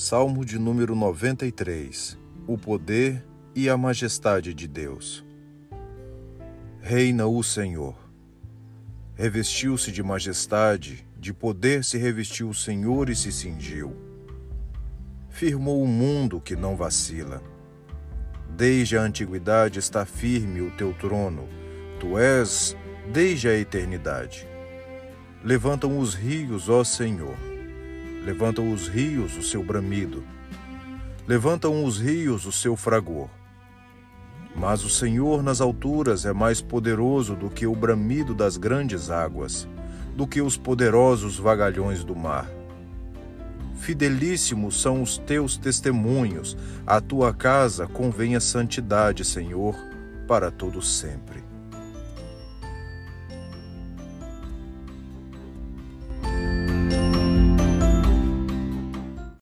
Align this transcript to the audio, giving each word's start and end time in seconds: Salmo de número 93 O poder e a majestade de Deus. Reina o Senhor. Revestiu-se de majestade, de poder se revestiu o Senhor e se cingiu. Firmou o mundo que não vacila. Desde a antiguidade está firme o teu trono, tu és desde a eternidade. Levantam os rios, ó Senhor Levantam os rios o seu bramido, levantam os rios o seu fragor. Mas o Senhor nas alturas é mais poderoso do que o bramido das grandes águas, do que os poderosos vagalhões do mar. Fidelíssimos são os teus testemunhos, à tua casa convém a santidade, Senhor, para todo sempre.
Salmo 0.00 0.44
de 0.44 0.60
número 0.60 0.94
93 0.94 2.16
O 2.46 2.56
poder 2.56 3.26
e 3.52 3.68
a 3.68 3.76
majestade 3.76 4.54
de 4.54 4.68
Deus. 4.68 5.26
Reina 6.80 7.26
o 7.26 7.42
Senhor. 7.42 7.96
Revestiu-se 9.16 9.90
de 9.90 10.00
majestade, 10.00 11.04
de 11.18 11.34
poder 11.34 11.82
se 11.82 11.98
revestiu 11.98 12.48
o 12.48 12.54
Senhor 12.54 13.10
e 13.10 13.16
se 13.16 13.32
cingiu. 13.32 13.96
Firmou 15.30 15.82
o 15.82 15.88
mundo 15.88 16.40
que 16.40 16.54
não 16.54 16.76
vacila. 16.76 17.42
Desde 18.56 18.96
a 18.96 19.02
antiguidade 19.02 19.80
está 19.80 20.06
firme 20.06 20.60
o 20.60 20.70
teu 20.76 20.94
trono, 20.94 21.48
tu 21.98 22.16
és 22.16 22.76
desde 23.12 23.48
a 23.48 23.58
eternidade. 23.58 24.46
Levantam 25.42 25.98
os 25.98 26.14
rios, 26.14 26.68
ó 26.68 26.84
Senhor 26.84 27.57
Levantam 28.28 28.70
os 28.70 28.86
rios 28.88 29.38
o 29.38 29.42
seu 29.42 29.64
bramido, 29.64 30.22
levantam 31.26 31.82
os 31.82 31.98
rios 31.98 32.44
o 32.44 32.52
seu 32.52 32.76
fragor. 32.76 33.30
Mas 34.54 34.84
o 34.84 34.90
Senhor 34.90 35.42
nas 35.42 35.62
alturas 35.62 36.26
é 36.26 36.32
mais 36.34 36.60
poderoso 36.60 37.34
do 37.34 37.48
que 37.48 37.66
o 37.66 37.74
bramido 37.74 38.34
das 38.34 38.58
grandes 38.58 39.08
águas, 39.08 39.66
do 40.14 40.26
que 40.26 40.42
os 40.42 40.58
poderosos 40.58 41.38
vagalhões 41.38 42.04
do 42.04 42.14
mar. 42.14 42.46
Fidelíssimos 43.78 44.78
são 44.78 45.00
os 45.00 45.16
teus 45.16 45.56
testemunhos, 45.56 46.54
à 46.86 47.00
tua 47.00 47.32
casa 47.32 47.86
convém 47.86 48.36
a 48.36 48.40
santidade, 48.40 49.24
Senhor, 49.24 49.74
para 50.26 50.50
todo 50.50 50.82
sempre. 50.82 51.47